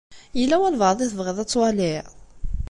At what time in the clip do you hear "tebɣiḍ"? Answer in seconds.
1.11-1.37